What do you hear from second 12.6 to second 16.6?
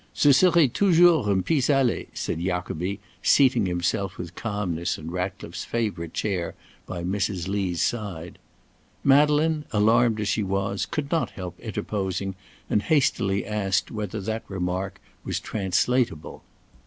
and hastily asked whether that remark was translatable.